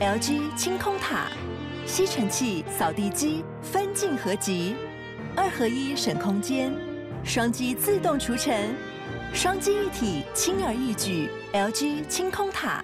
[0.00, 1.26] LG 清空塔，
[1.84, 4.74] 吸尘器、扫地机分镜合集，
[5.36, 6.72] 二合一省空间，
[7.22, 8.74] 双击自动除尘，
[9.34, 11.28] 双击一体轻而易举。
[11.52, 12.82] LG 清空塔。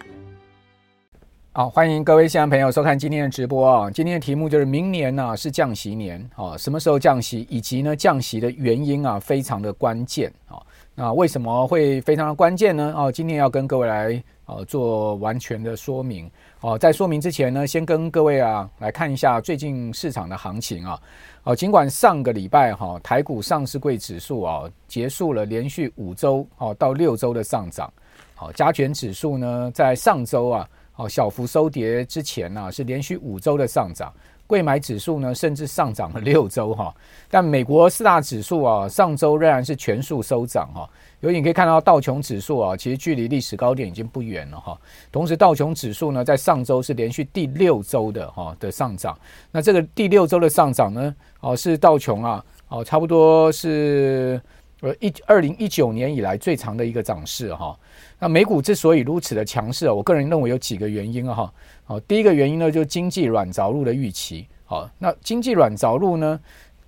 [1.55, 3.91] 好，欢迎各位现场朋友收看今天的直播啊！
[3.91, 10.61] 今天的题目就是明年呢、啊、是降息年啊，什么时候降息，以及呢降息的原因啊，非常的关键啊。
[10.95, 12.93] 那为什么会非常的关键呢？
[12.95, 16.79] 哦，今天要跟各位来呃做完全的说明哦。
[16.79, 21.01] 在说明之前呢，先跟各位啊来看一下最近市场的行情啊。
[21.45, 27.93] 哦，尽管上个礼拜哈台股上市柜指数啊结束了连续五周哦到六周的上涨，
[28.35, 34.13] 好，加权指数呢在上周啊哦小幅收跌之前呢是连续五周的上涨。
[34.49, 36.95] 柜买指数呢，甚至上涨了六周哈，
[37.29, 40.89] 但美国四大指数啊，上周仍然是全数收涨哈。
[41.21, 44.79] 尤其你可以看到道琼指数啊，其实距离历史高点已经不远了哈。
[45.11, 49.19] 同时，道琼指数呢，在上周是连续第六周的哈的上涨。
[49.51, 54.41] 那这个第六周的上涨呢，哦是道琼啊，哦差不多是
[54.81, 57.77] 呃一二零一九年以来最长的一个涨势哈。
[58.19, 61.53] 那美股之所以如此的强势啊，我个人认为有几个原因哈。
[61.85, 64.47] 好，第一个原因呢，就是经济软着陆的预期。
[64.65, 66.39] 好，那经济软着陆呢，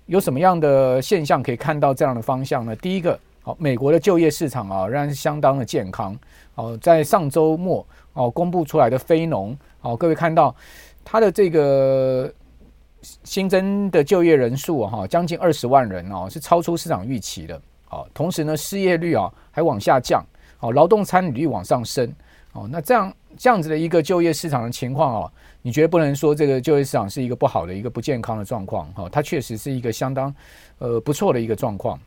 [0.05, 2.75] 有什么样的现象可以看到这样的方向呢？
[2.75, 3.17] 第一个，
[3.57, 6.17] 美国的就业市场啊，仍然是相当的健康。
[6.55, 10.53] 哦，在上周末哦，公布出来的非农，哦，各位看到
[11.03, 12.31] 它的这个
[13.23, 17.61] 新增的就业人数哈，将近二十万人哦，是超出市场预期的。
[17.89, 20.23] 哦，同时呢，失业率啊还往下降。
[20.59, 22.13] 哦，劳动参与率往上升，
[22.51, 29.07] 哦，那这样这样子的一个就业市场的情况哦，你觉得不能说这个就业市场是一个不好的一个不健康的状况哈？
[29.09, 30.35] 它确实是一个相当
[30.79, 31.97] 呃不错的一个状况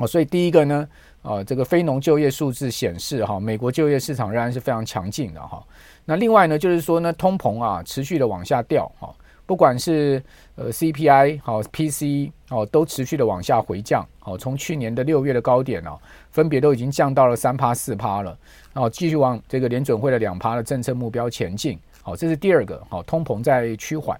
[0.00, 0.06] 哦。
[0.06, 0.88] 所以第一个呢，
[1.22, 5.62] 啊，这个非农就业数字显示哈，美国就业市场仍然是非常强劲的哈。
[6.06, 9.14] 那另外呢，就是说呢，通膨啊持续的往下掉哈。
[9.46, 10.22] 不管是
[10.54, 15.98] 呃 CPI 好 PC 哦，都持续的往下回降，好，从去年的六月的高点哦，
[16.30, 18.30] 分别都已经降到了三趴四趴了，
[18.72, 24.16] 然后继续往这个联准会的两趴的政策目标前进，好，这是第二个，好，通膨在趋缓，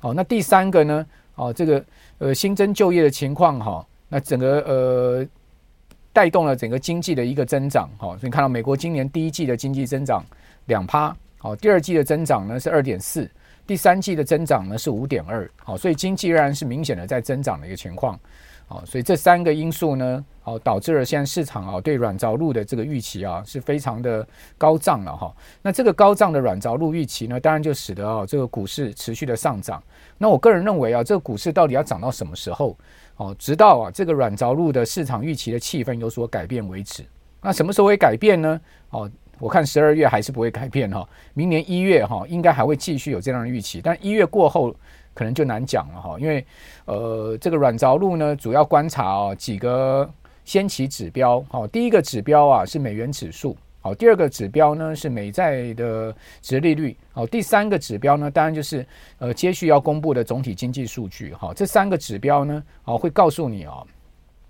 [0.00, 1.06] 好，那第三个呢，
[1.36, 1.84] 哦，这个
[2.18, 5.26] 呃新增就业的情况哈，那整个呃
[6.12, 10.22] 带动了整个经济的一个增长，哈，所以看到美国今年第一季的经济增长
[10.66, 13.26] 两趴，好，第二季的增长呢是二点四。
[13.66, 18.20] 第三季的增长呢是五点二，好，所以经济仍然是明显的在增长的一个情况，
[18.66, 24.26] 好，所以这三个因素呢，好，导致了现在市场啊对软着陆的这个预期啊是非常的
[24.58, 25.34] 高涨了哈。
[25.62, 29.82] 那这个高涨的软着陆预期呢，当然就使得啊这个股市持续的上涨。
[30.18, 32.76] 那我个人认为啊，这个股市到底要涨到什么时候？
[33.22, 37.04] 哦，直到啊这个软着陆的市场预期的气氛有所改变为止。
[37.40, 38.60] 那什么时候会改变呢？
[38.90, 39.10] 哦。
[39.38, 44.72] 我看十二月还是不会改变哈，明年一月哈应该还会继续有这样的预期，但一月过后
[45.14, 46.46] 可能就难讲了哈，因为
[46.84, 50.08] 呃这个软着陆呢主要观察啊几个
[50.44, 58.86] 先期指标，好，第一个指标啊是美元指数，好，第二个指标呢是美债的殖利率，好，第三个指标呢当然就是
[59.18, 63.84] 呃接续要公布的总体经济数据好，这三个指标呢啊会告诉你啊。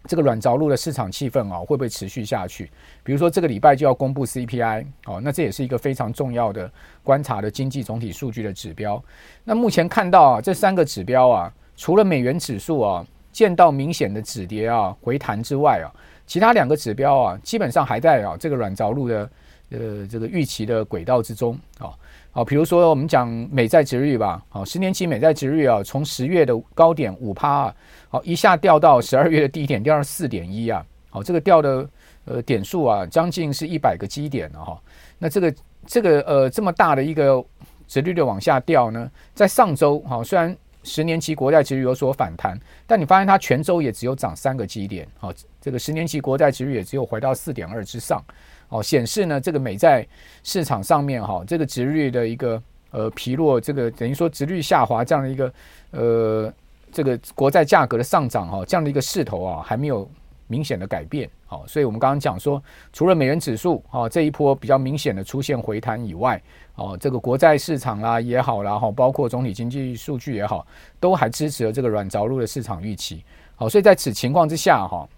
[0.08, 2.68] 这个软着陆的市场气氛啊，会不会持续下去？
[3.04, 6.68] 比如说这个礼拜就要公布 CPI 哦，那这也是一个非常重要的
[7.04, 9.00] 观察的经济总体数据的指标。
[9.44, 15.86] 那目前看到啊，这三个指标啊，除了美元指数啊见到明显的止跌啊回弹之外啊，
[16.26, 19.30] 其他两个指标啊基本上还在啊这个软着陆的
[19.70, 21.90] 呃这个预期的轨道之中啊。
[22.34, 27.74] 好，比如说我们讲美债殖率吧，好，十年期美债殖率啊，从十月的高点五趴啊，
[28.08, 31.86] 好一下掉到十二月的低点，掉到四点一啊，好，这个掉的
[32.24, 34.80] 呃点数啊，将近是一百个基点了哈。
[35.18, 37.44] 那这个这个呃这么大的一个
[37.86, 48.22] 殖率的往下掉呢，在上周哈，虽然十年期国债其实有所反弹，但你发现它全周也只有涨三个基点，好，这个十年期国债殖率也只有回到四点二之上。
[48.68, 50.06] 哦，显示呢，这个美债
[50.42, 55.52] 市场上面哈，这个值率的一个呃疲弱，这个等于说值率下滑这样的一个
[55.90, 56.52] 呃
[56.90, 60.10] 这个国债价格的上涨哈，这样的一个势头啊，还没有
[60.52, 61.28] 明显的改变。
[61.46, 62.62] 好，所以我们刚刚讲说，
[62.92, 66.40] 除了美元指数啊这一波比较明显的出现回弹以外，
[66.74, 70.66] 哦，这个国债市场啦也好啦哈，包括总体经济数据也好，
[71.00, 73.24] 都还支持了这个软着陆的市场预期。
[73.56, 75.08] 好，所以在此情况之下哈，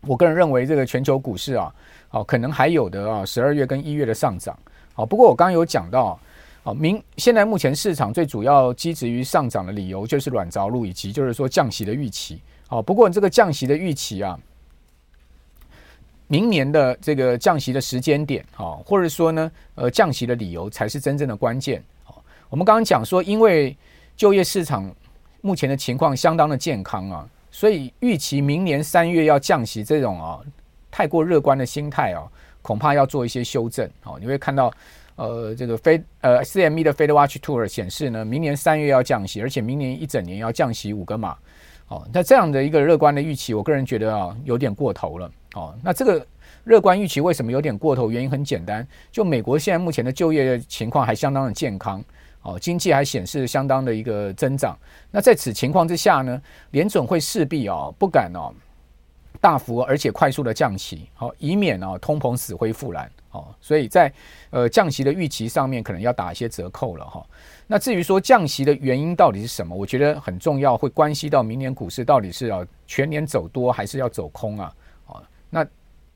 [0.00, 1.72] 我个人认为这个全球股市啊。
[2.08, 4.56] 好，可能还有的啊，十二月跟一月的上涨。
[4.94, 6.18] 好，不过我刚刚有讲到，
[6.62, 12.40] 啊，明现在目前市场最主要基质于上涨的理由就是软着陆以及就是说降息的预期。
[12.68, 14.38] 好，不过这个降息的预期啊，
[16.28, 21.82] 明年的这个降息的时间点，哈，或者说呢，呃，降息的理由才是真正的关键。
[22.48, 23.76] 我们刚刚讲说，因为
[24.16, 24.88] 就业市场
[25.40, 30.40] 目前的情况相当的健康啊，所以预期明年三月要降息这种啊
[30.90, 32.22] 太过乐观的心态啊，
[32.62, 33.88] 恐怕要做一些修正。
[34.00, 34.72] 好，你会看到
[35.16, 41.36] 呃这个非呃 CME 的 Fed Watch Tour 显示呢，明年三月要降息，而且明年一整年要降息五个码。
[41.88, 45.30] 哦，那这样的一个乐观的预期，我个人觉得啊有点过头了。
[45.56, 46.24] 哦，那这个。
[46.64, 48.10] 乐观预期为什么有点过头？
[48.10, 52.02] 原因很简单，就美国现在目前的就业情况还相当的健康，
[52.42, 54.76] 哦，经济还显示相当的一个增长。
[55.12, 56.42] 那在此情况之下呢，
[56.72, 58.52] 联准会势必哦不敢哦
[59.40, 64.12] 大幅而且快速的降息，好，以免哦通膨死灰复燃，哦，所以在
[64.50, 67.24] 呃降息的预期上面可能要打一些折扣了哈。
[67.68, 74.74] 那至于说降息的原因到底是什么，我觉得很重要，会关系到明年股市到底是要全年走多还是要走空啊？
[75.06, 75.22] 哦，
[75.56, 75.66] 那。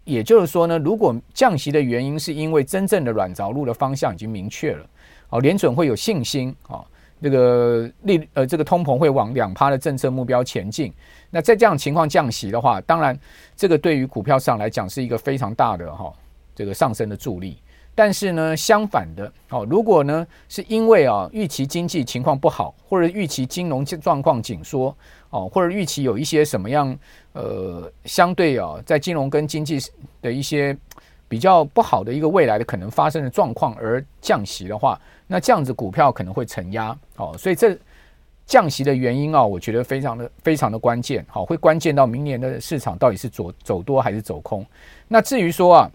[0.04, 4.84] 也就是说呢，如果降息的原因是因为真正的软着陆的方向已经明确了，
[5.28, 6.82] 哦，联准会有信心啊，
[7.22, 10.92] 这个利呃这个通膨会往两趴的政策目标前进。
[11.30, 13.16] 那在这样情况降息的话，当然
[13.54, 16.12] 这个对于股票上来讲是一个非常大的哈
[16.56, 17.58] 这个上升的助力。
[17.94, 24.96] 但是呢，相反的哦，如果呢是因为啊预期经济情况不好，或者预期金融状况紧缩。
[25.30, 26.96] 哦，或者预期有一些什么样，
[27.32, 29.78] 呃，相对啊，在金融跟经济
[30.20, 30.76] 的一些
[31.28, 36.96] 比较不好的一个未来的可能发生的状况而降息的话，那这样子股票可能会承压。
[37.16, 37.78] 哦，所以这
[38.44, 41.24] 降息的原因啊，我觉得非常的非常的关键。
[41.28, 44.66] 好，会关键到明年的市场到底是走走多还是走空。
[45.06, 45.90] 那至于说啊，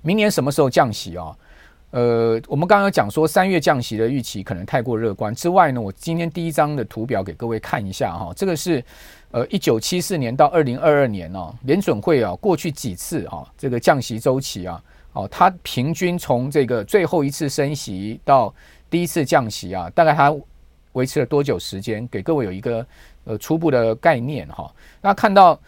[0.00, 1.36] 明年什么时候降息啊？
[1.90, 8.82] 呃，我们刚刚讲说三月降息的预期可能太过乐观之外呢，我今天第一张的图表给各位看一下哈，这个是
[9.32, 14.80] 呃一九七四年到二零二二年哦，联准会啊过去几次啊这个降息周期啊，
[15.14, 18.54] 哦它平均从这个最后一次升息到
[18.88, 20.32] 第一次降息啊，大概它
[20.92, 22.06] 维持了多久时间？
[22.06, 22.86] 给各位有一个
[23.24, 24.72] 呃初步的概念哈。
[25.02, 25.58] 那看到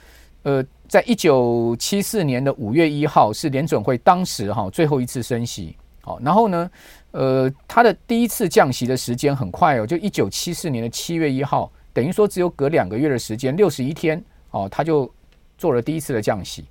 [0.45, 5.77] 呃，在一九七四年的五月一号是联准会当时哈最后一次升息。
[6.03, 6.71] 好，然后呢，
[7.13, 15.09] 呃，它的第一次降息的时间很快哦，就一九七四年的七月一号，等于说只有隔两个月的时间，六十一天哦，他就
[15.57, 16.65] 做了第一次的降息。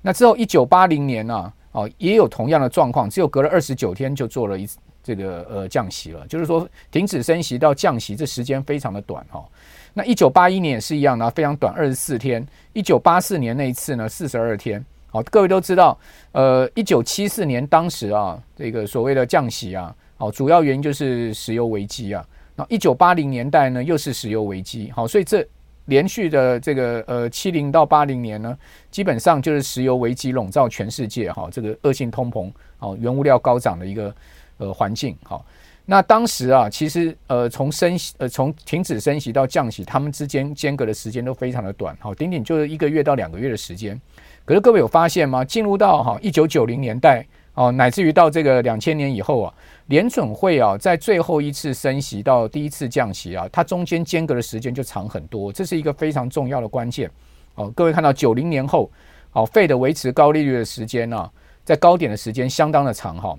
[0.00, 4.66] 那之后一九八零年呢，哦，也有同样的状况，只有隔了二十九天就做了一
[5.02, 9.44] 这个呃降息了，就是说停止升息到降息这时间非常的短哈。
[9.92, 12.46] 那一九八一年也是一样的，非常短，二十四天。
[12.72, 14.82] 一九八四年那一次呢，四十二天。
[15.24, 15.98] 各位都知道，
[16.32, 22.26] 呃，一九七四年当时啊，这个所谓的降息啊，好，主要原因就是石油危机啊。
[22.56, 25.46] 那一九八零年代呢，又是石油危机，好，所以这
[25.84, 28.58] 连续的这个呃七零到八零年呢，
[28.90, 34.14] 基本上就是石油危机笼罩全世界，哈，这个恶性通膨，好，原物料高涨的一个
[34.58, 35.46] 呃环境，好，
[35.86, 43.98] 那当时啊，其实呃从升息呃从停止升息到降息，他们之间间隔的时间都非常的短，好，顶顶就是一个月到两个月的时间。
[44.48, 45.44] 可是各位有发现吗？
[45.44, 47.22] 进入到哈一九九零年代
[47.52, 49.52] 哦，乃至于到这个两千年以后啊，
[49.88, 57.10] 联准会啊在最后一次升息到第一次降息啊，它中间间隔的时间就长很多，这是一个非常重要的关键
[57.56, 57.70] 哦。
[57.76, 58.90] 各位看到九零年后
[59.32, 61.30] 哦费的维持高利率的时间呢，
[61.62, 63.36] 在高点的时间相当的长哈。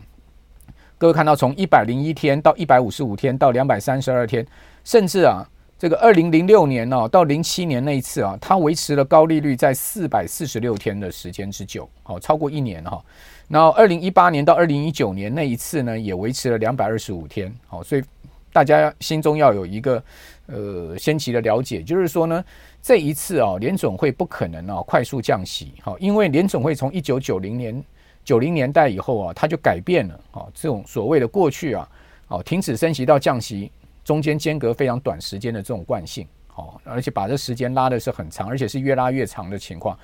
[1.00, 4.46] 各位看到从一百零一天到一百五十五天到两百三十二天，
[4.84, 5.50] 甚至啊。
[5.80, 13.02] 这个二零零六年呢，到零七年那一次啊，它维持了高利率在四百四十六天的时间之久，好，超过一年哈。
[13.48, 18.04] 然后二零一八年到二零一九年那一次呢，也维持了两百二十五天，好，所以
[18.52, 20.04] 大家心中要有一个
[20.48, 22.44] 呃先期的了解，就是说呢，
[22.82, 27.82] 这一次啊，联总会不可能啊快速降息，好，因为联总会从一九九零年
[28.26, 31.90] 九零年代以后啊，它就改变了啊这种所谓的过去啊，
[32.28, 33.72] 哦停止升息到降息。
[34.10, 39.96] 中间间隔非常短时间的这种惯性，哦，而且把这时间拉的是很长，而且是越拉越长的情况。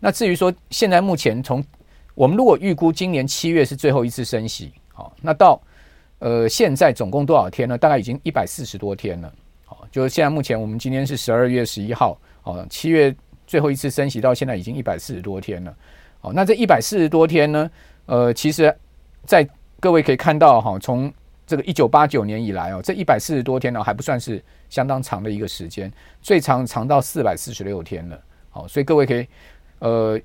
[0.00, 1.64] 那至于说现在目前从
[2.16, 5.62] 我们如果预估今年七月是最后一次升息，好，那到
[6.18, 7.78] 呃现在总共多少天呢？
[7.78, 9.32] 大概已经一百四十多天了，
[9.64, 13.14] 好，就是现在目前我们今天是十二月十一号，哦，七月
[13.46, 15.72] 最后一次升息到现在已经一百四十多天了，
[16.18, 17.70] 好，那这一百四十多天呢，
[18.06, 18.76] 呃，其实，
[19.24, 21.12] 在各位可以看到哈，从
[21.52, 25.92] 这个一九八九年以来哦，这一百四十多天呢，还不算是相当长的一个时间，
[26.22, 28.18] 最长长到四百四十六天了。
[28.48, 29.28] 好，所以各位可以
[29.80, 30.18] 呃，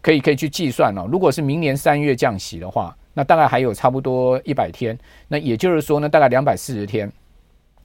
[0.00, 1.08] 可以可以去计算哦。
[1.10, 4.96] 如果是明年三月降息的话，那大概还有差不多一百天。
[5.26, 7.12] 那也就是说呢，大概两百四十天，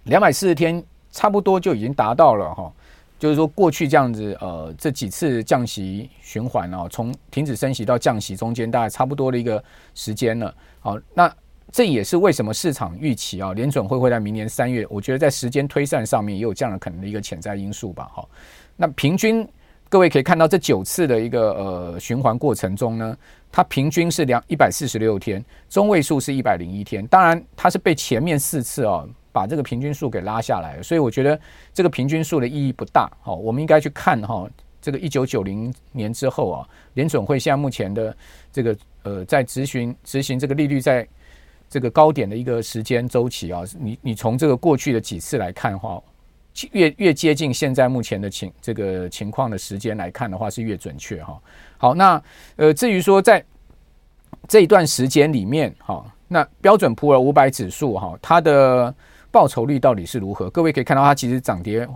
[0.03, 2.71] 两百四十天差不多就已经达到了哈。
[3.17, 9.63] 就是说过去这样子呃，这几次降息循环哦，从停止升息到降息中间大概差不多的一个
[9.95, 10.53] 时间了。
[10.81, 11.33] 好，那。
[11.71, 18.09] 这也是为什么市场预期啊，联准会会在明年三月，我觉得在时间推算上面也有这样的可能的一个潜在因素吧。
[18.11, 18.27] 哈，
[18.75, 19.47] 那平均
[19.87, 23.15] 各位可以看到这九次的一个呃循环过程中呢，
[23.51, 27.05] 它平均是两一百四十六天，中位数是一百零一天。
[27.05, 31.39] 当然，它是被前面四次啊把这个平均数给拉下来，所以我觉得
[31.71, 33.07] 这个平均数的意义不大。
[33.21, 34.49] 好，我们应该去看哈，
[34.81, 38.17] 这个一九九零年之后啊，联准会现在目前的
[38.51, 41.07] 这个呃在执行执行这个利率在。
[41.69, 46.01] 这个高点的一个时间周期啊，你你从这个过去的几次来看的话，
[46.71, 51.39] 越越接近现在目前的情这个情况的时间来看的话，是越准确哈。
[51.77, 52.21] 好，那
[52.55, 53.45] 呃，至于说在
[54.47, 58.93] 这一段时间里面哈，那标准普尔五百指数哈，它的
[59.29, 60.49] 报酬率到底是如何？
[60.49, 61.87] 各位可以看到，它其实涨跌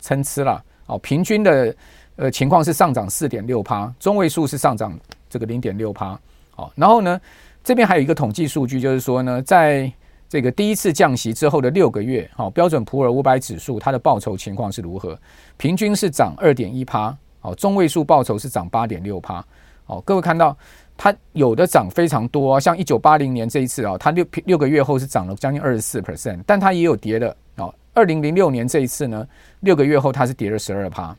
[0.00, 0.64] 参差了。
[0.86, 1.76] 哦，平均的
[2.16, 4.98] 呃情况是上涨四点六趴，中位数是上涨
[5.30, 6.18] 这个零点六趴。
[6.50, 7.20] 好，然后呢？
[7.62, 9.90] 这边还有一个统计数据，就是说呢，在
[10.28, 15.18] 这个第一次降息之后的六个月，好，标准普尔五百指数它的报酬情况是如何？
[15.56, 19.44] 平均是涨二点一趴，好，中位数报酬是涨八点六趴，
[19.84, 20.56] 好，各位看到
[20.96, 29.26] 它有的涨非常多，像一九八零年这一次啊，它六六个月后是涨了将近二十四 percent，但它也有跌的，哦，二零零六年这一次呢，
[29.60, 31.16] 六个月后它是跌了十二趴。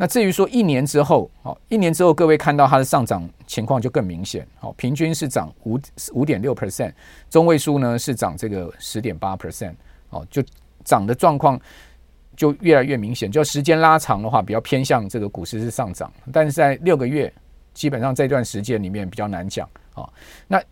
[0.00, 5.78] 那至于说一年之后，好，一年之后各位看到它的上涨情况就更明显，好，平均是涨五
[6.12, 6.92] 五点六 percent，
[7.28, 9.74] 中位数呢是涨这个十点八 percent，
[10.10, 10.40] 哦，就
[10.84, 11.60] 涨的状况
[12.36, 13.28] 就越来越明显。
[13.28, 17.32] 就时间拉长的话，比较偏向这个股市是上涨，但是在六个月，
[17.74, 20.08] 基本上这段时间里面比较难讲啊。
[20.46, 20.62] 那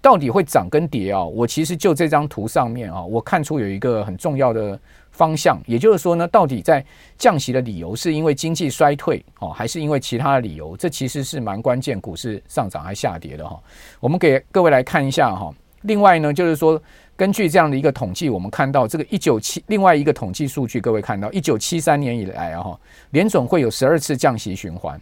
[0.00, 1.24] 到底会涨跟跌啊？
[1.24, 4.78] 我其实就这张图上面啊，我看出有一个很重要的。
[5.12, 6.82] 方向，也就是说呢，到底在
[7.18, 10.76] 降息的理由是因为经济衰退哦，还是因为其他的理由？
[10.76, 13.60] 这其实是蛮关键，股市上涨还下跌的哈。
[13.98, 15.52] 我们给各位来看一下哈。
[15.82, 16.80] 另外呢，就是说
[17.16, 22.80] 根据这样的一个统计，我们看到这个一九七另外一个统计数据，各位看到一九七三年以来啊哈，
[23.10, 24.98] 联总会有十二次降息循环。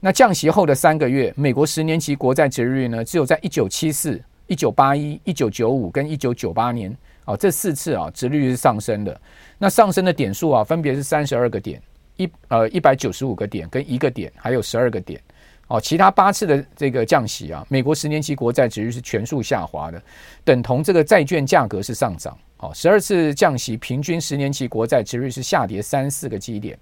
[0.00, 6.96] 那降息后的三个月，美国十年期国债殖利率呢，只有在一九七四、一九八一、一九九五跟一九九八年。
[7.24, 9.20] 哦，这四次啊，殖利率是上升的。
[9.58, 11.82] 那上升的点数啊，分别是三十二个点，
[12.16, 15.20] 一呃一百九十五个点跟一个点，还有十二个点。
[15.66, 20.00] 哦，其他八次的这个降息啊，美国十年期国债殖利率是全数下滑的，
[20.42, 22.34] 等同这个债券价格是上涨。
[22.58, 26.78] 哦，十二次降息，平均十年期国债殖利率是下跌三四个基点。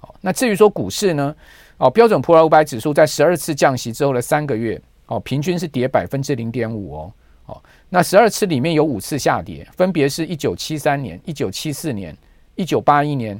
[0.00, 1.34] 哦，那至于说股市呢？
[1.82, 7.12] 哦，标准普尔五百指数在十二次降息之后的三个月，哦，平均是跌百分之零点五哦。
[7.46, 12.16] 哦，那十二次里面有五次下跌，分别是一九七三年、一九七四年、
[12.54, 13.36] 一九八一年、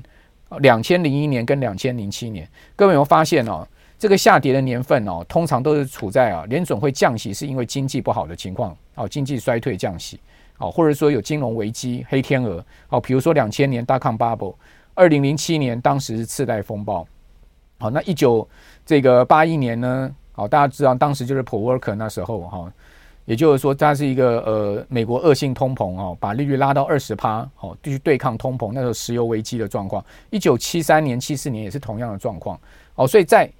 [0.58, 2.44] 两千零一年跟两千零七年。
[2.74, 3.64] 各位有没有发现哦？
[3.96, 10.18] 这个下跌的年份哦，通常都是处在啊联准会降息是因为经济不好的情况哦，经济衰退降息
[10.58, 14.56] 哦，或者说有金融危机、黑天鹅哦，比如说两千年 dot-com bubble，
[14.94, 17.06] 二零零七年当时是次贷风暴。
[17.82, 18.48] 好，那一九
[18.86, 20.14] 这个八一年呢？
[20.30, 22.72] 好，大家知道当时就是 Paul Volcker 那时候哈。
[23.24, 28.70] 也就是说，它是一个呃，美国恶性通膨哦，把利率拉到二十趴哦，必须对抗通膨。
[28.72, 32.56] 那时候石油危机的状况，一九七三年、七四年也是同样的状况
[32.94, 33.04] 哦。
[33.04, 33.50] 所以在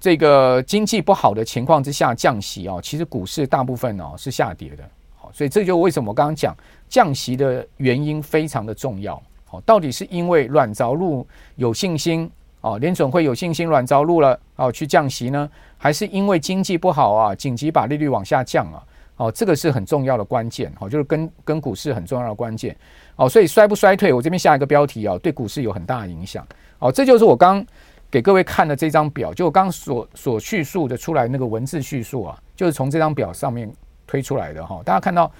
[0.00, 4.82] 这个经济不好的情况之下降息哦，其实股市大部分哦是下跌的。
[5.14, 6.56] 好，所以这就为什么我刚刚讲
[6.88, 9.20] 降息的原因非常的重要。
[9.44, 11.24] 好，到底是因为软着陆
[11.54, 12.28] 有信心？
[12.66, 18.82] 哦，联准会有信心软着陆了哦，去降息呢，还是因为经济不好啊，紧急把利率往下降啊？
[19.18, 22.76] 哦，这个是很重要的关键，哦，就是跟跟股市很重要的关键。
[23.14, 26.44] 哦，所以衰不衰退，我这边下一个标题啊，对股市有很大的影响。
[26.80, 27.64] 哦，这就是我刚
[28.10, 33.72] 给各位看的这张表，就我刚所所叙述的出来那个文字叙述啊，就是从这张表上面
[34.08, 34.82] 推出来的哈。
[34.84, 35.30] 大家看到，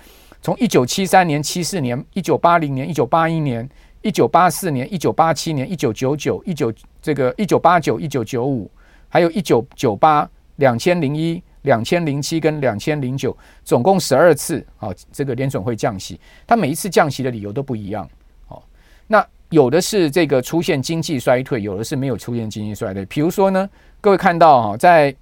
[0.41, 3.69] 从一九七三年、七四年、一九八零年、一九八一年。
[4.03, 6.73] 一九八四年、一九八七年、一九九九、一九
[7.07, 8.69] 这个一九八九、一九九五，
[9.09, 18.11] 还有一九九八、两千零一、两千零七跟两千零九，总共十二次啊，这个联准会降息，它每一次降息的理由都不一样。
[18.49, 18.61] 哦，
[19.07, 23.05] 那有的是这个出现经济衰退，有的是没有出现经济衰退。
[23.07, 23.71] 比如说呢，
[24.01, 25.15] 各位看到哈，在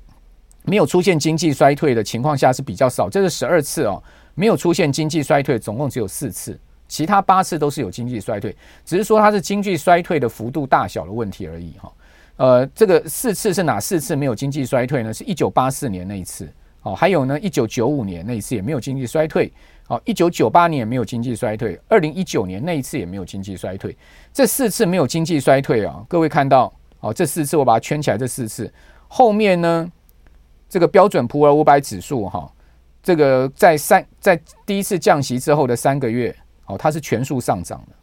[0.62, 4.02] 没有出现经济衰退的情况下是比较少，这是十二次哦，
[4.34, 6.58] 没有出现经济衰退，总共只有四次。
[6.94, 11.92] 其他八次都是有经济衰退，只是说它是经济衰退的幅度大小的问题而已哈。
[12.36, 15.12] 呃，这个四次是哪四次没有经济衰退呢？
[15.12, 16.48] 是一九八四年那一次
[16.82, 19.52] 哦，还有呢，一九九五年那一次也没有经济衰退
[19.88, 23.96] 哦，一九九八年也没有经济衰退，二零一九年那一次也没有经济衰退。
[24.32, 28.72] 这四次没有经济衰退啊，各位看到哦，这四次我把它圈起来，这四次
[29.08, 29.90] 后面呢，
[30.68, 32.48] 这个标准普尔五百指数哈，
[33.02, 36.34] 这个在三在第一次降息之后的三个月，
[36.66, 37.94] 哦，它是全数上涨的。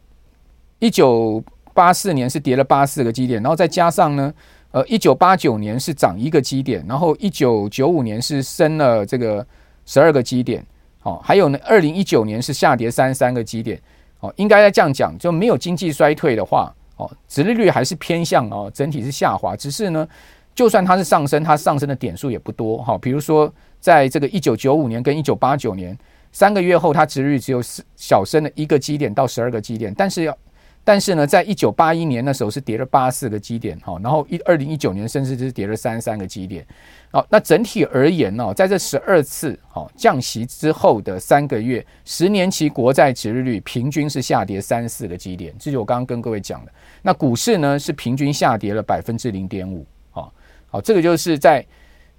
[0.78, 1.42] 一九
[1.74, 4.32] 八四年是跌了八四个基点，然后再加上呢，
[4.72, 9.46] 呃，一九八九年是涨一个基点，然后一九九五年是升了这个
[9.86, 10.64] 十二个基点，
[11.02, 13.80] 哦，还有呢，二零一九年是下跌三十三个基点，
[14.20, 20.06] 哦，应该要这样讲，就没有经济衰退的话，哦，殖利率还是偏向哦，整体是下滑，只是呢，
[20.54, 25.96] 就算它是上升，它上升的点数也不多，哈，比如说在这个一九九五年跟一九八九年
[26.32, 27.60] 三个月后，它值率只有
[27.94, 30.36] 小升了一个基点到十二个基点，但是要。
[30.84, 36.66] 但是呢，在一九八一年那时候是跌了八四个基点，哈，然后一二零一九年甚至是跌了三三个基点，
[37.12, 46.72] 好，那整体而言呢，在这十二次好降息之后的三个月，十年期国债值利率平均是下跌三四个基点，这是我刚刚跟各位讲的。
[47.00, 50.34] 那股市呢是平均下跌了百分之零点五，好，
[50.66, 51.64] 好，这个就是在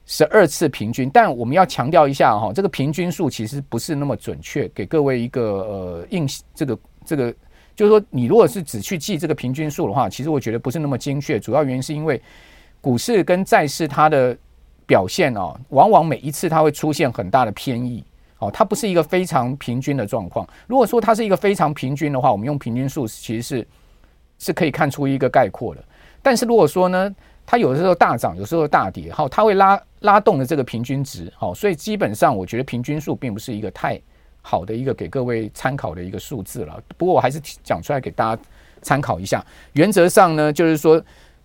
[0.06, 7.34] 十二次平均，但我们要强调一下哈，这个平均数其实不是那么准确，给各位一个呃印这个这个。
[7.76, 11.40] 就是说，你如果是只去记这个平均数的话，其实我觉得不是那么精确。
[11.40, 12.22] 主要原因是因为
[12.80, 14.38] 股市跟债市它的
[14.86, 18.04] 表现哦，往往每一次它会出现很大的偏移
[18.38, 20.48] 哦，它不是一个非常平均的状况。
[20.68, 23.68] 如果说它是一个非常平均的话，我们用平均数其实是
[24.38, 25.84] 是可以看出一个概括的。
[26.22, 34.00] 但是如果说呢，它有的时候大涨，有时候大跌，好，它会拉拉动的这个平均值，好，所以基本上我觉得平均数并不是一个太。
[34.46, 38.42] 好的一个给各位参考的一个数字了，不过我还是讲出来给大家
[38.82, 39.42] 参考一下。
[39.72, 41.02] 原则上呢，就是说，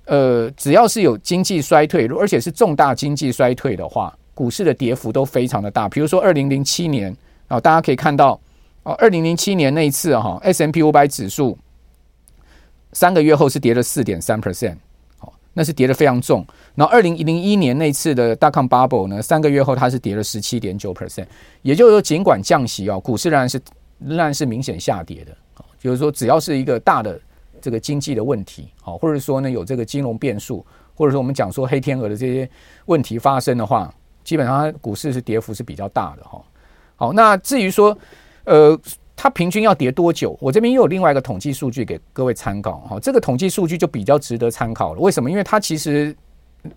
[0.07, 5.89] 呃，只要是有经济衰退，而且是重大经济衰退的话，股市的跌幅都非常的大。
[5.89, 8.33] 比如说二零零七年啊，大家可以看到
[8.83, 11.57] 啊，二零零七年那一次哈，S M P 五百指数
[12.95, 14.75] 三个月后是跌了四点三 percent。
[15.55, 21.27] 那是跌得非常重，然后二零零一年那次的大康 bubble 呢，三个月后它是跌了十七点九 percent，
[21.63, 23.61] 也就是说，尽管降息哦，股市仍然是
[23.99, 25.37] 仍然是明显下跌的，
[25.79, 27.21] 就是说，只要是一个大的
[27.61, 32.49] 这个经济的问题，好，或者说呢有这个金融变数，或者说我们讲说黑天鹅的这些
[32.87, 36.41] 问题发生的话，基本上股市是跌幅是比较大的哈。
[36.95, 37.97] 好，那至于说
[38.45, 38.79] 呃。
[39.21, 40.39] 它平均要跌多久？
[40.41, 45.01] 我这边又有另外一个统计数据给各位参考哈，这个统计数据就比较值得参考了。
[45.01, 45.29] 为什么？
[45.29, 46.15] 因为它其实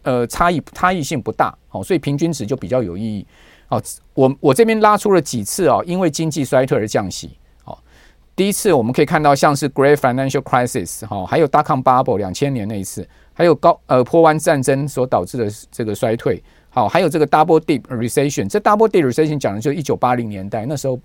[0.01, 3.23] 呃差异差异性不大，好，所以平均值就比较有意义。
[3.67, 3.79] 好，
[4.15, 7.37] 我我这边拉出了几次啊，因为经济衰退而降息。
[7.63, 7.79] 好，
[8.35, 16.43] 第一次我们可以看到像是 Great Financial Crisis 哈，还有 Dot-com Bubble 两千年那一次，还有高呃波湾战争所导致的这个衰退。
[16.71, 20.99] 好，还有这个 Double Dip Recession，这 Double Dip Recession 讲的就是一九八零年代那时候。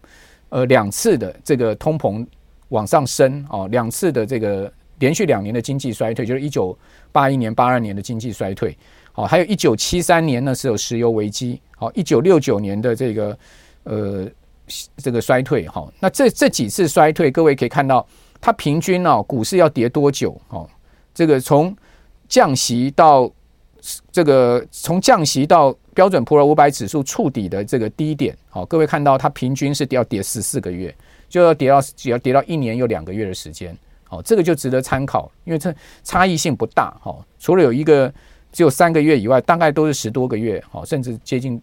[0.56, 2.26] 呃，两次的这个通膨
[2.68, 6.74] 往上升哦，两次的这个连续两年的经济衰退，就是一九
[7.12, 8.74] 八一年、八二年的经济衰退，
[9.12, 13.38] 好，还有一九七三年呢是有石油危机，好，一九六九年的这个
[13.84, 14.26] 呃
[14.96, 18.06] 这个衰退，好，那这这几次衰退，各位可以看到，
[18.40, 20.40] 它平均哦，股市要跌多久？
[20.48, 20.66] 哦，
[21.12, 21.76] 这个从
[22.28, 23.30] 降息到
[24.10, 25.76] 这个从降息到。
[25.96, 30.94] 标准普尔五百指数触底的这个低点，好，各位看到它平均是要跌十四个月，
[31.26, 38.12] 就要跌到只要跌到一年又两个月的时间，好，这个就值得参考，因为这差异性不大，哈，除了有一个
[38.52, 41.58] 只有三个月以外，大概都是十多个月，好，甚至接近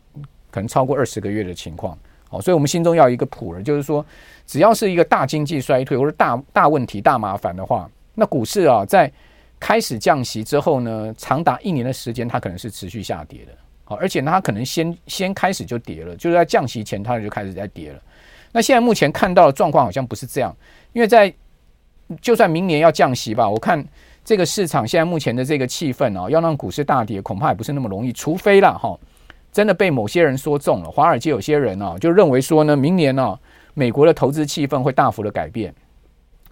[0.49, 1.95] 可能超过二十个月的情况，
[2.27, 4.03] 好，所以我们心中要有一个谱了，就是说，
[4.47, 9.11] 只要是一个大经济衰退或者大大问题、大麻烦的话，那股市啊，在
[9.59, 13.51] 开始降息之后呢，长达一年的时间，它可能是持续下跌的。
[13.99, 17.99] 而且呢，它可能先先开始就跌了，就是在降息前，它就开始在跌了。
[18.51, 20.55] 那现在目前看到的状况好像不是这样，
[20.91, 21.33] 因为在
[22.21, 23.83] 就算明年要降息吧，我看
[24.23, 28.13] 这个市场现在目前的这个气氛啊，要让股市大跌，恐怕也不是那么容易。
[28.13, 28.97] 除非了哈，
[29.51, 33.39] 真的被某些人说中了，华尔街有些人啊，就认为说呢，明年呢，
[33.73, 35.73] 美国的投资气氛会大幅的改变，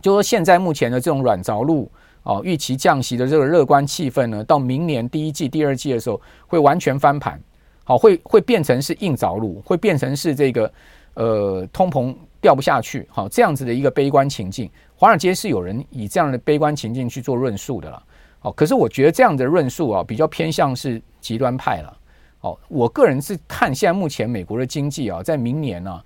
[0.01, 1.91] 就说现在目前的这种软着陆。
[2.23, 7.41] 哦，预期降息的这个乐观气氛呢，到明年第一季、第二季的时候会完全翻盘，
[7.83, 10.71] 好，会会变成是硬着陆，会变成是这个
[11.15, 14.69] 呃通膨掉不下去，好，这样子的一个悲观情境。
[14.95, 18.03] 华尔街是有人以这样的悲观情境去做论述的了，
[18.41, 21.97] 哦，可是我觉得这样的论述啊，比较偏向是极端派了。
[22.41, 26.01] 哦，我个人是看现在目前美国的经济啊，在明年呢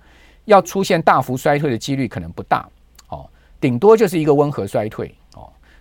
[0.46, 2.66] 要出现大幅衰退的几率可能不大，
[3.08, 3.28] 哦，
[3.60, 5.14] 顶多就是一个温和衰退。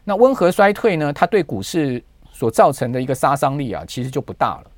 [0.06, 1.12] 那温和衰退呢？
[1.12, 4.72] 它对股市所造成的一个杀伤力啊，其实就不大了。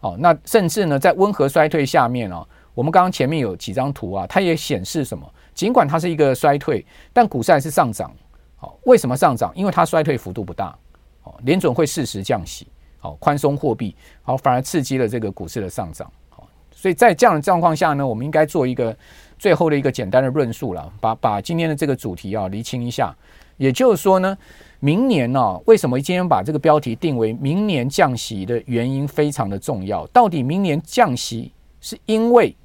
[0.00, 5.26] 哦，那甚至呢，在温和衰退下面啊，我们刚刚前面有几张图啊，它也显示什么？
[5.54, 8.12] 尽管它是一个衰退，但股市还是上涨。
[8.56, 9.50] 好，为什么上涨？
[9.54, 10.76] 因为它衰退幅度不大。
[11.22, 12.66] 哦，联准会适时降息，
[12.98, 16.10] 好，宽松货币，好，反而刺激了这个股市的上涨。
[16.30, 18.96] 好，所以在这样的状况下呢，我们应该做一个
[19.38, 23.14] 最后的一个简单的论述了，把把今天的这个主题啊厘清一下。
[23.60, 24.36] 也就是说呢，
[24.78, 30.06] 明年呢、啊，为什么今天把这个标题定为明年降息的原因非常的重要？
[30.06, 32.56] 到底明年降息是因为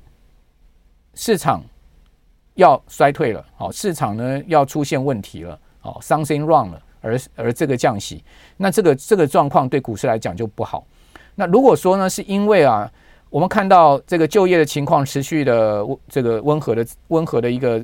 [1.13, 1.61] 市场
[2.53, 8.23] 要衰退了，好，市场呢要出现问题了，好，something wrong 了，而而这个降息，
[8.55, 10.87] 那这个这个状况对股市来讲就不好。
[11.35, 12.89] 那如果说呢，是因为啊，
[13.29, 17.83] 我们看到这个就业的情况持续的这个温和的温和的一个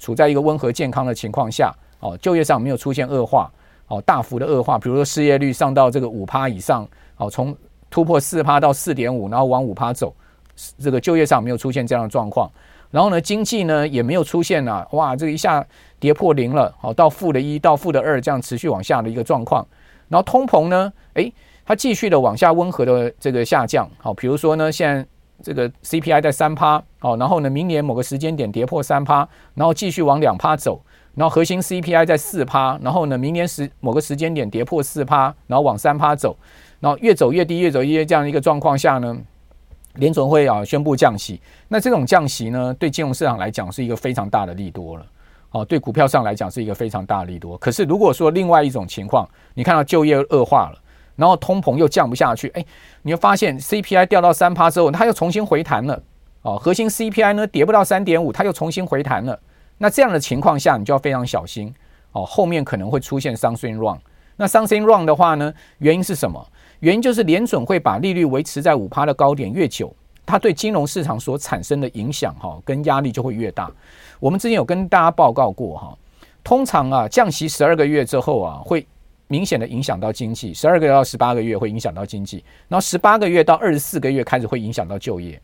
[0.00, 3.50] 处在一个温和健康的情况下，哦，就业上没有出现恶化，
[3.86, 6.86] 哦，大幅的恶化，比如说失业率上到这个五趴以上，
[7.16, 7.56] 哦，从
[7.88, 10.12] 突破四趴到四点五，然后往五趴走，
[10.78, 12.50] 这个就业上没有出现这样的状况。
[12.90, 15.64] 然后呢，经济呢也没有出现啊，哇，这一下
[16.00, 19.66] 跌破零了，好，到负的一到负的二这样持续往下的一个状况。
[20.08, 21.32] 然后通膨呢，诶，
[21.64, 25.06] 它继续的往下温和的这个下降，好，比如说呢，现在
[25.42, 30.78] 这个 CPI 在三趴，好，然后呢，明年某个时间点跌破三趴，然后继续往两趴走，
[31.14, 36.36] 然后核心 CPI 在四趴，然后呢，明年时某个时间点跌破四趴，然后往三趴走，
[36.80, 39.16] 然后越走越低，越走越低这样一个状况下呢。
[39.96, 45.06] 联准会啊宣布降息，那这种降息呢，对金融市场来讲是一个非常大的利多了。
[45.50, 47.58] 哦，对股票上来讲是一个非常大的利多。
[47.58, 50.78] 可是如果说另外一种情况，你看到就业恶化了，
[51.14, 52.64] 然后通膨又降不下去，哎，
[53.02, 56.02] 你会发现 CPI 掉到三趴之后，它又重新回弹了。
[56.40, 59.38] 哦，核心 CPI 呢跌不到三点五，它又重新回弹了。
[59.82, 61.74] 那这样的情况下，你就要非常小心。
[62.12, 63.98] 哦，后面可能会出现 something wrong。
[64.36, 66.40] 那 something wrong 的话呢，原因是什么？
[66.78, 69.92] 原因就是联准会把利率维持在五趴的高点越久，
[70.24, 73.68] 它对金融市场所产生的影响哈跟压力就会越大。
[74.20, 75.98] 我们之前有跟大家报告过哈，
[76.44, 78.86] 通常啊降息十二个月之后啊，会
[79.26, 85.40] 明显的影响到经济，十二个月到十八个月会影响到经济，然后十八个月到二十四个月开始会影响到就业。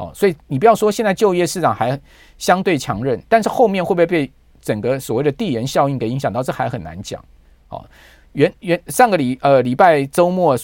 [0.00, 2.00] 哦，所以你不要说现在就业市场还
[2.38, 7.22] 相对强韧，但是后面会不会被整个所谓的地缘效应给影响到，这还很难讲。
[7.68, 7.84] 哦，
[8.32, 10.56] 原原上个礼呃礼拜周末。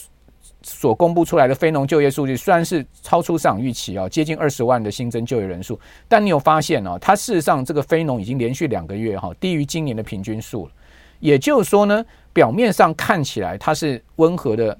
[0.62, 6.99] 所公布出来的非农就业数据虽然是超出市场预期啊，接近二十万的新增就业人数，但你有发现哦？
[7.01, 10.72] 它事实上这个非农已经连续两个月哈低于今年的平均数了。
[11.20, 14.77] 也就是说呢，表面上看起来它是温和的、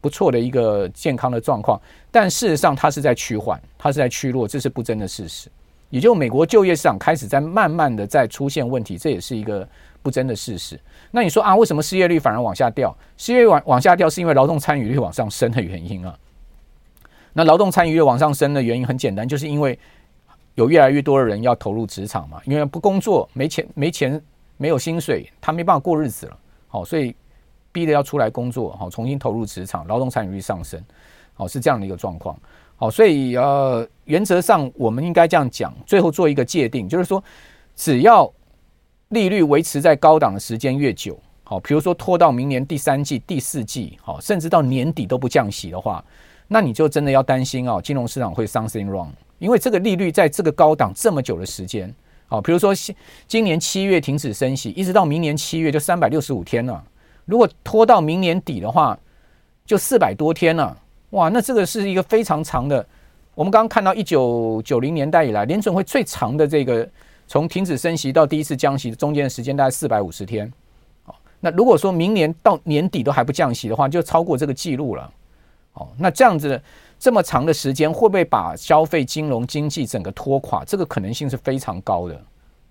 [0.00, 5.48] 不错的一个健康的状况，但事实上它是在趋缓，它是在趋弱，这是不争的事实。
[5.88, 9.68] 也就美国就业市场开始在慢慢的在出现问题，这也是一个。
[10.02, 10.80] 不争的事实。
[11.10, 12.96] 那你说啊，为什么失业率反而往下掉？
[13.18, 16.18] 失业率往往下掉，是因为劳动参与率往上升的原因啊。
[17.34, 19.78] 那劳动参与率往上升的原因很简单，就是因为
[20.54, 22.40] 有越来越多的人要投入职场嘛。
[22.46, 24.18] 因为不工作，没钱，没钱，
[24.56, 26.38] 没有薪水，他没办法过日子了。
[26.68, 27.14] 好，所以
[27.72, 30.82] 逼着要出来工作，好，重新投入职场，劳动参与率上升，
[31.34, 32.36] 好，是这样的一个状况。
[32.76, 37.22] 好，所以呃，原则上我们应该这样讲，最后做一个界定，就是说，
[37.76, 38.32] 只要
[39.08, 46.02] 利率维持在高档的时间越久，好，比如说拖到明年第三季、第四季，好，甚至到年底都不降息的话，
[46.48, 51.94] 那你就真的要担心哦，金融市场会 something wrong，因为这个利率在这个高档这么久的时间，
[52.28, 52.72] 好，比如说
[53.28, 56.82] 今年七月停止升息，一直到明年七月就三百六十五天了，
[57.30, 58.98] 如果拖到明年底的话，
[59.64, 60.76] 就四百多天了，
[61.10, 62.84] 哇，那这个是一个非常长的。
[63.34, 66.86] 我们刚刚看到一九九零年代以来联准会最长的这个。
[67.32, 70.52] 从停止升息到第一次降息中间的时间大概四百五十天，
[71.04, 75.08] 哦，那如果说明年到年底都还不降息的话，就超过这个记录了，
[75.74, 76.60] 哦，那这样子
[76.98, 80.64] 这么长的时间会不会把消费、金融、经济整个拖垮？
[80.64, 82.20] 这个可能性是非常高的，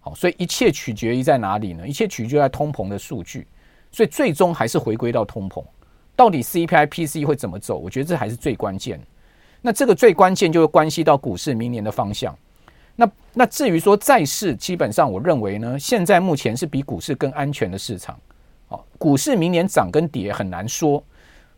[0.02, 1.88] 好，所以一切取决于在哪里呢？
[1.88, 3.48] 一切取决于在通膨的数据，
[3.92, 5.64] 所以最终还是回归到通膨，
[6.16, 7.78] 到底 CPI、PC 会怎么走？
[7.78, 9.00] 我觉得这还是最关键。
[9.62, 12.34] 那这个最关键就会关系到股市明年的方向。
[12.96, 18.20] 那那至于说债市，基本上我认为呢，现在目前是比股市更安全的市场。
[18.68, 21.04] 哦，股市明年涨跟跌很难说，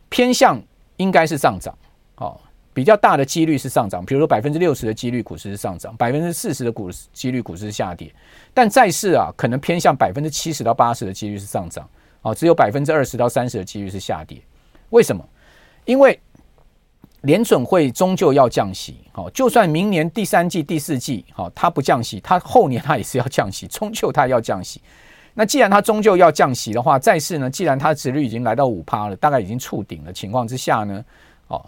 [0.10, 0.62] 偏向
[0.98, 1.76] 应该是上涨。
[2.18, 2.40] 哦，
[2.74, 8.14] 比较大的几率是上涨，比如说百分之六十的几率股市是上涨，百分之四十的股几率股市是下跌。
[8.54, 11.90] 但债市啊，可能偏向百分之七十到八十的几率是上涨。
[12.22, 14.42] 哦，只有百分之二十到三十的几率是下跌。
[14.90, 15.24] 为什么？
[15.86, 16.20] 因为
[17.22, 24.82] 联准会终究要降息，好，就算明年第三季、第四季，好，它不降息，它后年它也是要降息，终究它要降息。
[25.34, 31.04] 那既然它终究要降息的话，债市呢，既然它的值率已经来到五趴了，大概已经触顶的情况之下呢，
[31.48, 31.64] 哦，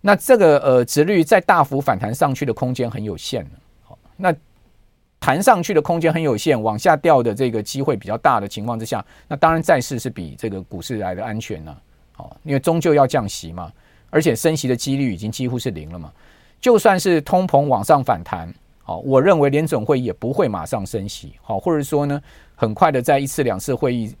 [0.00, 3.50] 那这个呃值率再大幅反弹上去的空间很有限了，
[3.82, 4.32] 好，那
[5.20, 11.76] 弹上去的空间很有限，往下掉的这个机会比较大的情况之下，那当然债市是比这个股市来的安全呢，
[12.12, 13.72] 好，因为终究要降息嘛。
[14.10, 16.10] 而且升息的几率已经几乎是零了嘛，
[16.62, 18.50] 就算是通膨往上反弹，
[18.82, 22.18] 好，我认为联准会也不会马上升息，好，或者说呢，
[22.54, 24.16] 很快的在一次两次会议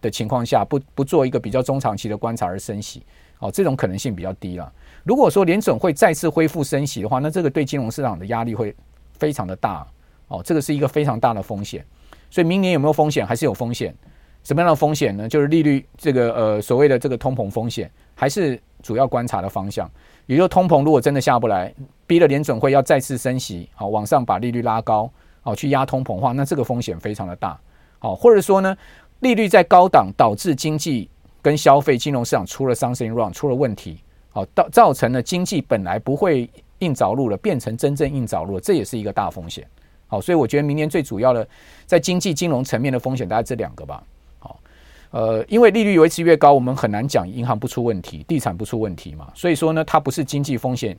[0.00, 3.02] 的情况下，不不做一个比较中长期的观察而升息，
[3.38, 4.72] 好，这种可能性比较低了。
[5.02, 8.72] 如果说联准会再次恢复升息的话，那这个对金融市场的压力会
[9.18, 9.84] 非常的大，
[10.34, 11.84] 哦，这个是一个非常大的风险。
[12.30, 13.26] 所以明年有没有风险？
[13.26, 13.94] 还是有风险。
[14.42, 15.28] 什么样的风险呢？
[15.28, 19.90] 就是利率这个呃所谓的这个通膨风险，还是主要观察的方向。
[20.26, 21.72] 也就是通膨如果真的下不来，
[22.06, 27.58] 逼了联准会要再次升息，好往上把利率拉高，好去压通膨的话，那这个风险非常的大。
[27.98, 28.76] 好，或者说呢，
[29.20, 31.08] 利率在高档导致经济
[31.40, 33.98] 跟消费金融市场出了 something wrong，出了问题，
[34.30, 39.66] 好造造成了经济本来不会硬着陆了，变成真正硬着陆了，这也是一个大风险。
[40.14, 41.44] 好，所以我觉得明年最主要的
[41.86, 44.00] 在经济金融层面的风险大概这两个吧。
[44.38, 44.60] 好
[45.10, 49.32] 呃，因为利率维持越高，我们很难讲银行不出问题，地产不出问题嘛。
[49.34, 50.96] 所以说呢，它不是经济风险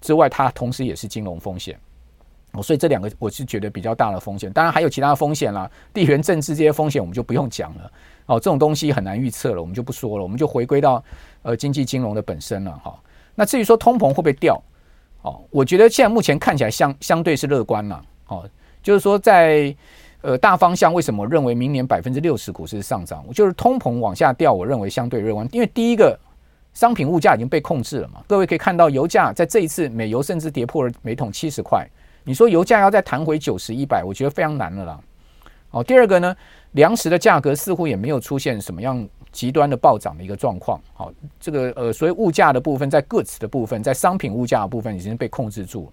[0.00, 1.78] 之外，它同时也是金融风险。
[2.52, 4.50] 哦，所以这两个我是觉得比较大的风险。
[4.50, 7.92] 当然还有其他风险啦，地缘政治这些风险我们就不用讲了。
[8.24, 11.04] 哦，这种东西很难预测了，我们就不说了，我们就回归到
[11.42, 12.98] 呃经济金融的本身了哈。
[13.34, 14.58] 那至于说通膨会不会掉？
[15.22, 18.04] 哦，我觉得现在目前看起来相相对是乐观了。
[18.28, 18.48] 哦，
[18.82, 19.74] 就是说在。
[20.26, 23.22] 呃，大方向为什么认为明年百分之六十股市上涨？
[23.34, 25.46] 就是通膨往下掉，我认为相对乐观。
[25.52, 26.18] 因为第一个，
[26.72, 28.22] 商品物价已经被控制了嘛。
[28.26, 31.86] 各位可以看到，油价在这一次美油甚至跌破了每桶七十块。
[32.22, 35.00] 你说油价要再弹回九十、一百，我觉得非常难了啦。
[35.72, 36.34] 哦，第二个呢，
[36.72, 40.80] 粮食的价格似乎也没有出现什么样极端的暴涨的一个状况。
[40.94, 45.92] 好，这个呃，所以物价的部分，在 goods 的部分，在商品物价的部分已经被控制住。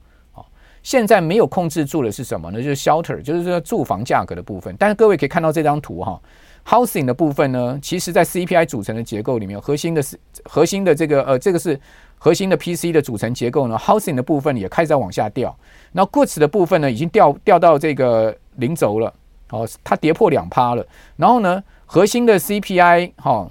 [0.83, 2.61] 现在没有控制住的是什么呢？
[2.61, 4.75] 就是 shelter，就是说住房价格的部分。
[4.79, 6.19] 但是各位可以看到这张图哈
[6.65, 11.79] ，housing 的部分呢，其实在 CPI 组成的结构里面，核心的是核心的这个呃，这个是
[12.17, 15.55] 核心的 PC 的组成结构呢，housing 的部分也开始在往下掉。
[15.91, 19.13] 那 goods 的部分呢，已经掉掉到这个零轴了，
[19.51, 20.85] 哦，它跌破两趴了。
[21.15, 23.47] 然后呢，核心的 CPI 哈。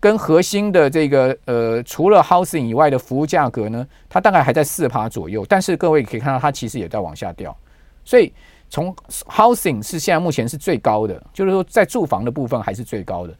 [0.00, 5.44] 跟核心的这个呃，除了 housing 以外的服务价格呢，它大概还在四趴左右。
[5.48, 7.56] 但是各位可以看到，它其实也在往下掉。
[8.04, 8.32] 所以
[8.70, 8.94] 从
[9.26, 13.34] housing 是现在目前是最高的，就是说在住房的部分还是最高的。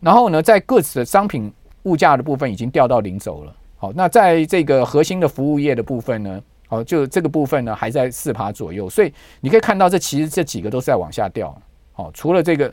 [0.00, 1.52] 然后呢，在 goods 的商品
[1.84, 3.54] 物价的部分已经掉到零轴了。
[3.76, 8.90] 好，那在这个核心的服务业的部分呢，好，就这个部分呢还在四趴左右。
[8.90, 11.56] 所以你可以看到，这其实这几个都是在往下掉。
[11.92, 12.72] 好，除了这个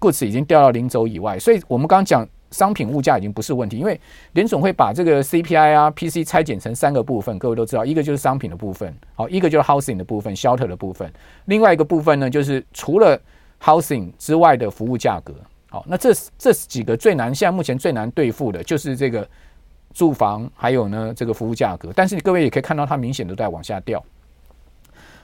[0.00, 2.26] goods 已经掉到零轴以外，所以我们刚刚讲。
[2.50, 3.98] 商品物价已经不是问题，因为
[4.32, 11.10] 联总会把这个 CPI 啊、PC 拆解成三个部分，各位都知道，一个就是商品的部分，好，一个就是 housing 的部分，shelter 的部分，
[11.44, 13.20] 另外一个部分呢，就是除了
[13.62, 15.32] housing 之外的服务价格，
[15.68, 19.26] 好，那这这几个最难，现在目前最难对付的就是这个
[19.94, 24.04] 住房，还有呢这个服务价格，但是各位也可以看到，它明显都在往下掉。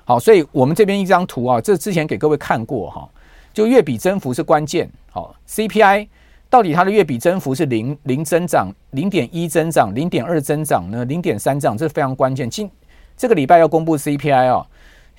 [0.04, 3.08] 好，所以我们这边一张图啊，这之前给各位看过哈，
[3.52, 6.06] 就月比增幅是关键，好，CPI。
[6.56, 11.04] 到底它的月比增幅是零零增长、零点一增长、零点二增长呢？
[11.04, 12.48] 零点三涨，这是非常关键。
[12.48, 12.70] 今
[13.14, 14.66] 这个礼拜要公布 CPI 啊，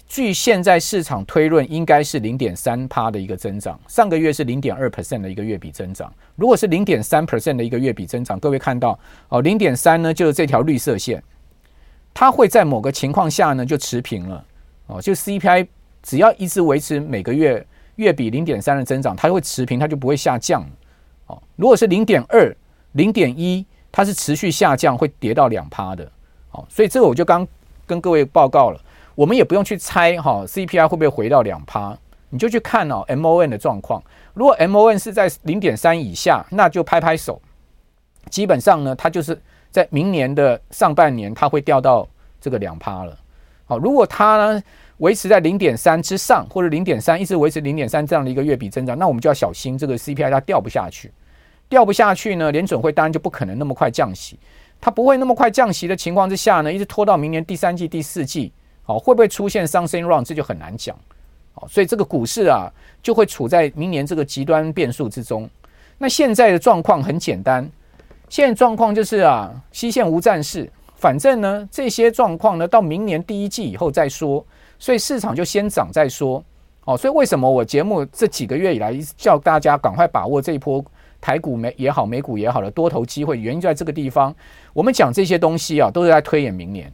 [0.07, 3.79] 据现在市场推论，应该是零点三趴的一个增长。
[3.87, 6.11] 上个月是零点二 percent 的一个月比增长。
[6.35, 11.21] 如果是零点三 percent 的一个月比增长，各位看到哦，零点三呢就是这条绿色线，
[12.15, 14.43] 它会在某个情况下呢就持平了
[14.87, 14.99] 哦。
[14.99, 15.67] 就 CPI
[16.01, 17.63] 只要一直维持每个月
[17.97, 20.67] 月比零点三的增长，它就会持平，它就不会下降。
[21.27, 22.55] 哦，如果是零点二、
[22.93, 26.09] 零点一，它是持续下降，会跌到两趴的。
[26.51, 27.47] 哦，所以这个我就刚
[27.85, 28.79] 跟各位报告了，
[29.15, 31.97] 我们也不用去猜哈，CPI 会不会回到两趴，
[32.29, 34.01] 你就去看哦，MON 的状况。
[34.33, 37.41] 如果 MON 是在零点三以下，那就拍拍手，
[38.29, 39.39] 基本上呢，它就是
[39.71, 42.07] 在明年的上半年，它会掉到
[42.39, 43.17] 这个两趴了。
[43.65, 44.63] 好，如果它呢，
[44.97, 51.11] 维持在零点三之上，或者零点三一直维持零点三这样的一个月比增长，那我们就要小心这个 CPI 它掉不下去，
[51.69, 54.39] 掉不下去呢，联准会当然就不可能那么快降息，
[54.81, 58.51] 它不会那么快降息的情况之下呢，一直拖到明年第三季、第四季，
[58.83, 60.97] 好，会不会出现 something wrong，这就很难讲，
[61.53, 62.67] 好，所以这个股市啊
[63.03, 65.47] 就会处在明年这个极端变数之中。
[65.99, 67.69] 那现在的状况很简单，
[68.29, 74.43] 现在状况就是啊，西线无战事，反正呢这些状况呢到明年第一季以后再说。
[74.79, 76.43] 所以市场就先涨再说，
[76.85, 80.83] 哦，所以为什么我节目这几个月以来叫大家赶快把握这一波
[81.19, 84.33] 台股美也好，美股也好的多头机会，原因就在这个地方。
[84.73, 86.91] 我们讲这些东西啊，都是在推演明年。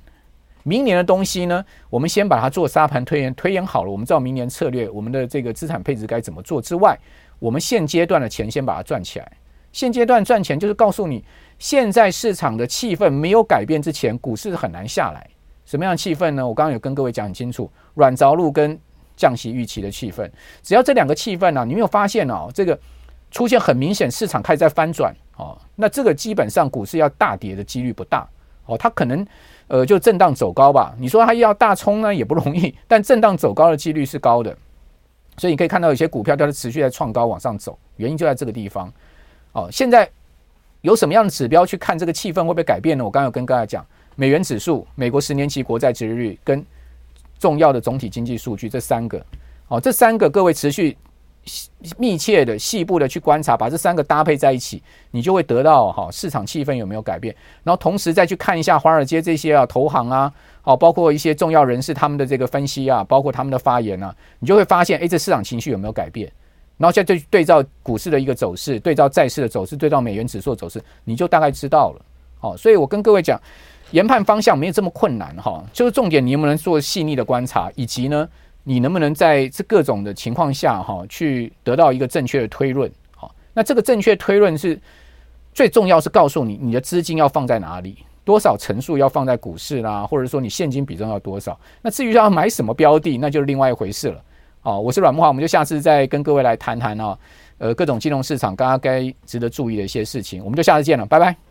[0.63, 6.97] 明年的东西呢，我们先把它做沙盘推演，推演好了，我们知道明年策略，我们的这个资产配置该怎么做之外，
[7.37, 9.29] 我们现阶段的钱先把它赚起来。
[9.73, 11.25] 现阶段赚钱就是告诉你，
[11.59, 15.27] 现在市场的气氛没有改变之前，股市很难下来。
[15.73, 16.47] 什么样的气氛呢？
[16.47, 18.79] 我刚刚有跟各位讲很清楚，软着陆跟
[19.15, 20.29] 降息预期的气氛，
[20.62, 22.79] 只要这两个气氛呢、你没有发现哦，这个
[23.31, 28.29] 出现很明显，市场开始在翻转哦，那这个基本上股市要大跌的几率不大
[28.67, 29.25] 哦，它可能
[29.67, 30.93] 呃就震荡走高吧。
[30.99, 34.55] 你说它要大冲呢也不容易， 但震荡走高的几率是高的，
[35.39, 38.93] 所以你可以看到有些股票它是持续在创高往上走，原因就在这个地方
[39.53, 39.67] 哦。
[39.71, 40.07] 现在
[40.81, 43.03] 有什么样的指标去看这个气氛会不会改变呢？
[43.03, 43.83] 我刚刚有跟大家讲，
[44.15, 46.65] 美元指数、美国十年期国债殖利率跟
[47.39, 49.26] 重要的总体经济数据，这三个，
[49.67, 50.95] 哦，这三个各位持续
[51.97, 57.36] 密切的、细部的去观察，把这三个搭配在一起，你就会得到哈市场气氛有没有改变。
[57.63, 66.32] 然后同时再去看一下华尔街这些啊投行啊，哦，包括一些重要人士他们的这个分析啊，包括他们的发言啊，你就会发现，哎，这市场情绪有没有改变？
[66.78, 72.06] 然后再对对照股市的一个走势，对照债市的走势，对照美元指数的走势，你就大概知道了。
[72.39, 73.38] 好，所以我跟各位讲。
[73.93, 78.27] 研判方向没有这么困难哈，就是重点你能不能做细腻的观察，以及呢，
[78.63, 82.91] 你能不能在这各种的情况下哈，去得到一个正确的推论。
[83.15, 84.79] 好，那这个正确推论是
[85.53, 91.56] 最重要，是告诉你你的资金要放在哪里，多少成数要放在股市啦，或者说你现金比重要多少。
[91.84, 94.19] 那至于要买什么标的，那就是另外一回事了。
[94.62, 97.15] 好，我是阮木华，我们就下次再跟各位来谈谈啊，
[97.60, 101.42] 呃，各种金融市场刚刚该值得注意的一些事情，我们就下次见了，拜拜。